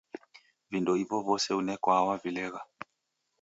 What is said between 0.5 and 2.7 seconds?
Vindo ivo vose unekwaa wavilegha.